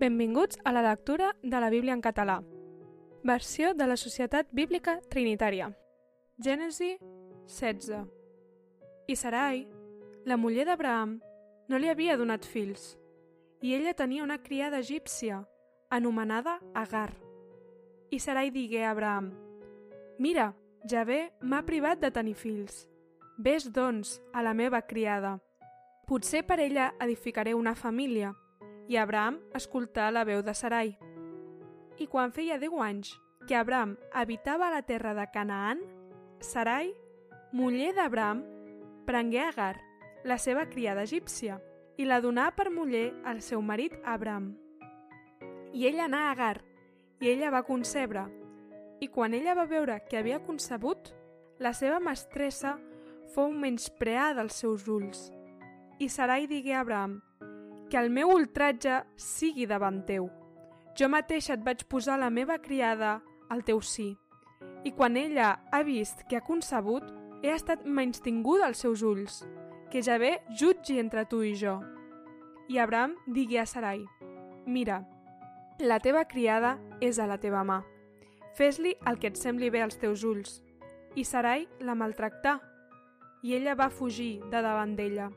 Benvinguts 0.00 0.58
a 0.64 0.72
la 0.72 0.82
lectura 0.82 1.36
de 1.42 1.60
la 1.60 1.70
Bíblia 1.70 1.92
en 1.92 2.00
català. 2.00 2.42
Versió 3.22 3.74
de 3.74 3.86
la 3.86 3.96
Societat 3.96 4.48
Bíblica 4.52 5.00
Trinitària. 5.08 5.70
Gènesi 6.38 6.98
16. 7.46 8.02
I 9.08 9.16
Sarai, 9.16 9.66
la 10.24 10.36
muller 10.36 10.66
d'Abraham, 10.66 11.20
no 11.68 11.78
li 11.78 11.88
havia 11.88 12.16
donat 12.16 12.44
fills, 12.44 12.98
i 13.62 13.74
ella 13.74 13.94
tenia 13.94 14.24
una 14.24 14.42
criada 14.42 14.82
egípcia, 14.82 15.44
anomenada 15.90 16.58
Agar. 16.74 17.14
I 18.10 18.18
Sarai 18.18 18.50
digué 18.50 18.84
a 18.84 18.90
Abraham, 18.90 19.32
Mira, 20.18 20.54
Javé 20.88 21.32
m'ha 21.40 21.62
privat 21.64 21.98
de 21.98 22.10
tenir 22.10 22.34
fills. 22.36 22.84
Ves, 23.38 23.70
doncs, 23.72 24.20
a 24.32 24.42
la 24.42 24.52
meva 24.54 24.82
criada. 24.86 25.38
Potser 26.06 26.44
per 26.46 26.60
ella 26.60 26.92
edificaré 27.00 27.54
una 27.54 27.74
família, 27.74 28.34
i 28.88 28.96
Abraham 28.96 29.38
escoltà 29.54 30.10
la 30.10 30.24
veu 30.24 30.42
de 30.42 30.54
Sarai. 30.54 30.94
I 31.98 32.06
quan 32.10 32.32
feia 32.32 32.58
deu 32.58 32.80
anys 32.82 33.14
que 33.46 33.56
Abraham 33.56 33.96
habitava 34.12 34.70
la 34.72 34.82
terra 34.82 35.14
de 35.14 35.26
Canaan, 35.32 35.80
Sarai, 36.40 36.92
muller 37.52 37.94
d'Abraham, 37.94 38.42
prengué 39.06 39.40
Agar, 39.40 39.76
la 40.24 40.38
seva 40.38 40.66
criada 40.68 41.04
egípcia, 41.04 41.60
i 41.96 42.04
la 42.08 42.20
donà 42.20 42.48
per 42.56 42.70
muller 42.72 43.12
al 43.24 43.40
seu 43.42 43.62
marit 43.62 43.94
Abraham. 44.04 44.54
I 45.72 45.86
ell 45.86 46.00
anà 46.00 46.28
a 46.28 46.32
Agar, 46.32 46.56
i 47.20 47.30
ella 47.30 47.52
va 47.54 47.62
concebre, 47.62 48.24
i 49.00 49.08
quan 49.08 49.34
ella 49.34 49.54
va 49.54 49.68
veure 49.70 50.00
que 50.08 50.18
havia 50.18 50.42
concebut, 50.42 51.12
la 51.58 51.72
seva 51.72 52.00
mestressa 52.00 52.74
fou 53.34 53.52
menyspreada 53.52 54.42
als 54.42 54.58
seus 54.60 54.88
ulls. 54.88 55.28
I 55.98 56.08
Sarai 56.08 56.48
digué 56.50 56.74
a 56.74 56.80
Abraham, 56.82 57.20
que 57.90 57.98
el 58.00 58.10
meu 58.10 58.32
ultratge 58.34 59.02
sigui 59.16 59.66
davant 59.66 60.02
teu. 60.06 60.28
Jo 60.98 61.08
mateixa 61.10 61.54
et 61.54 61.64
vaig 61.64 61.84
posar 61.90 62.18
la 62.20 62.30
meva 62.30 62.58
criada 62.62 63.18
al 63.50 63.64
teu 63.66 63.80
sí, 63.82 64.14
i 64.84 64.92
quan 64.92 65.16
ella 65.16 65.54
ha 65.72 65.82
vist 65.82 66.22
que 66.28 66.36
ha 66.36 66.44
concebut, 66.44 67.04
he 67.42 67.52
estat 67.52 67.84
menystinguda 67.84 68.68
als 68.68 68.84
seus 68.84 69.02
ulls, 69.02 69.42
que 69.90 70.02
ja 70.02 70.18
ve 70.18 70.38
jutgi 70.60 70.98
entre 71.00 71.24
tu 71.28 71.42
i 71.42 71.54
jo. 71.56 71.80
I 72.68 72.78
Abraham 72.78 73.16
digué 73.26 73.60
a 73.60 73.66
Sarai, 73.66 74.04
Mira, 74.66 75.02
la 75.78 75.98
teva 76.00 76.24
criada 76.24 76.78
és 77.00 77.18
a 77.18 77.26
la 77.28 77.36
teva 77.40 77.64
mà. 77.64 77.82
Fes-li 78.56 78.94
el 79.04 79.18
que 79.20 79.28
et 79.32 79.40
sembli 79.40 79.68
bé 79.70 79.82
als 79.84 79.98
teus 80.00 80.24
ulls. 80.24 80.62
I 81.16 81.24
Sarai 81.24 81.66
la 81.80 81.96
maltractà, 81.98 82.58
i 83.44 83.52
ella 83.56 83.74
va 83.76 83.90
fugir 83.92 84.40
de 84.50 84.62
davant 84.64 84.94
d'ella. 84.96 85.28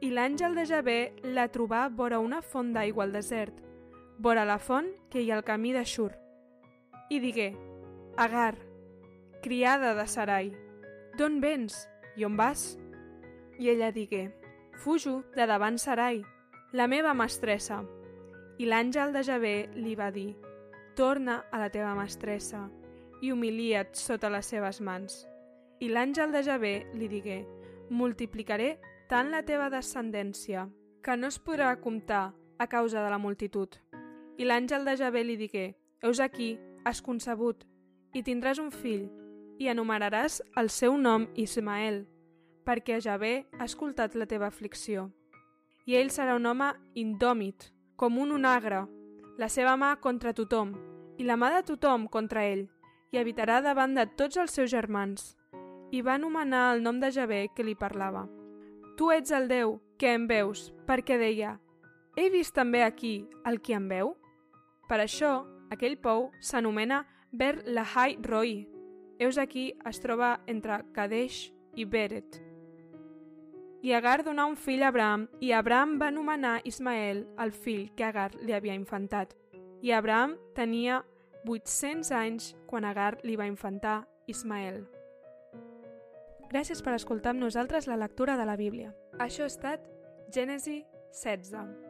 I 0.00 0.10
l'àngel 0.12 0.54
de 0.54 0.66
Javé 0.68 0.98
la 1.24 1.46
trobà 1.48 1.86
vora 1.88 2.18
una 2.20 2.42
font 2.44 2.72
d'aigua 2.74 3.06
al 3.06 3.14
desert, 3.16 3.54
vora 4.18 4.44
la 4.44 4.58
font 4.60 4.90
que 5.10 5.22
hi 5.22 5.30
ha 5.30 5.38
al 5.38 5.44
camí 5.44 5.72
de 5.72 5.84
Xur. 5.88 6.10
I 7.08 7.20
digué, 7.20 7.54
Agar, 8.16 8.56
criada 9.42 9.94
de 9.94 10.06
Sarai, 10.06 10.50
d'on 11.16 11.40
vens 11.40 11.86
i 12.16 12.24
on 12.28 12.36
vas? 12.36 12.76
I 13.58 13.70
ella 13.72 13.92
digué, 13.92 14.34
fujo 14.84 15.22
de 15.34 15.46
davant 15.48 15.78
Sarai, 15.78 16.24
la 16.72 16.86
meva 16.88 17.14
mestressa. 17.14 17.82
I 18.58 18.68
l'àngel 18.68 19.14
de 19.16 19.22
Javé 19.24 19.54
li 19.76 19.94
va 19.96 20.10
dir, 20.10 20.34
torna 20.96 21.44
a 21.52 21.60
la 21.60 21.70
teva 21.72 21.94
mestressa 21.96 22.66
i 23.22 23.32
humilia't 23.32 23.96
sota 23.96 24.28
les 24.32 24.48
seves 24.52 24.80
mans. 24.80 25.24
I 25.80 25.88
l'àngel 25.88 26.32
de 26.32 26.42
Javé 26.44 26.74
li 26.92 27.08
digué, 27.08 27.46
multiplicaré 27.88 28.76
tant 29.08 29.30
la 29.30 29.42
teva 29.46 29.68
descendència, 29.70 30.66
que 31.02 31.14
no 31.16 31.28
es 31.30 31.38
podrà 31.38 31.70
comptar 31.78 32.34
a 32.58 32.66
causa 32.66 33.02
de 33.04 33.10
la 33.10 33.18
multitud. 33.22 33.76
I 34.36 34.44
l'àngel 34.44 34.84
de 34.84 34.96
Javé 34.98 35.22
li 35.24 35.36
digué, 35.38 35.76
Heus 36.02 36.20
aquí, 36.20 36.56
has 36.84 37.00
concebut, 37.02 37.62
i 38.12 38.22
tindràs 38.26 38.58
un 38.58 38.72
fill, 38.74 39.06
i 39.58 39.70
anomenaràs 39.70 40.40
el 40.60 40.68
seu 40.70 40.96
nom 40.98 41.26
Ismael, 41.34 42.04
perquè 42.66 42.98
Javé 43.00 43.46
ha 43.58 43.64
escoltat 43.64 44.14
la 44.14 44.26
teva 44.26 44.50
aflicció. 44.50 45.10
I 45.86 45.96
ell 45.96 46.10
serà 46.10 46.34
un 46.36 46.46
home 46.46 46.72
indòmit, 46.94 47.70
com 47.96 48.18
un 48.18 48.34
onagre, 48.34 48.84
la 49.38 49.48
seva 49.48 49.76
mà 49.76 49.94
contra 50.02 50.34
tothom, 50.34 50.74
i 51.16 51.24
la 51.24 51.36
mà 51.38 51.52
de 51.54 51.62
tothom 51.70 52.08
contra 52.12 52.44
ell, 52.44 52.66
i 53.12 53.20
habitarà 53.20 53.60
davant 53.62 53.94
de 53.94 54.04
tots 54.18 54.36
els 54.36 54.52
seus 54.58 54.70
germans. 54.70 55.36
I 55.94 56.02
va 56.02 56.16
anomenar 56.18 56.72
el 56.74 56.82
nom 56.82 56.98
de 57.00 57.12
Javé 57.14 57.46
que 57.54 57.64
li 57.64 57.76
parlava. 57.78 58.26
Tu 58.96 59.10
ets 59.12 59.30
el 59.30 59.44
Déu 59.48 59.74
que 60.00 60.14
em 60.16 60.22
veus, 60.24 60.70
perquè 60.88 61.18
deia, 61.20 61.58
he 62.16 62.30
vist 62.32 62.54
també 62.56 62.80
aquí 62.80 63.26
el 63.44 63.60
qui 63.60 63.74
em 63.76 63.90
veu? 63.90 64.14
Per 64.88 64.96
això, 65.02 65.44
aquell 65.68 65.98
pou 66.00 66.30
s'anomena 66.40 67.02
Ber 67.28 67.60
Lahai 67.66 68.16
Roi. 68.24 68.62
Heus 69.20 69.36
aquí 69.36 69.74
es 69.84 70.00
troba 70.00 70.38
entre 70.48 70.80
Kadesh 70.96 71.50
i 71.76 71.84
Beret. 71.84 72.40
I 73.84 73.92
Agar 73.92 74.22
donà 74.24 74.48
un 74.48 74.56
fill 74.56 74.80
a 74.82 74.88
Abraham, 74.88 75.28
i 75.44 75.52
Abraham 75.52 75.98
va 76.00 76.08
anomenar 76.08 76.62
Ismael 76.64 77.26
el 77.36 77.52
fill 77.52 77.90
que 77.92 78.08
Agar 78.08 78.30
li 78.40 78.56
havia 78.56 78.74
infantat. 78.74 79.36
I 79.84 79.92
Abraham 79.92 80.38
tenia 80.56 81.04
800 81.44 82.16
anys 82.16 82.54
quan 82.64 82.88
Agar 82.88 83.18
li 83.22 83.36
va 83.36 83.44
infantar 83.44 84.06
Ismael. 84.26 84.86
Gràcies 86.52 86.82
per 86.82 86.94
escoltar 86.94 87.34
amb 87.34 87.42
nosaltres 87.42 87.88
la 87.90 87.98
lectura 87.98 88.36
de 88.38 88.46
la 88.46 88.56
Bíblia. 88.56 88.92
Això 89.18 89.46
ha 89.46 89.50
estat 89.50 89.90
Gènesi 90.32 90.84
16. 91.10 91.85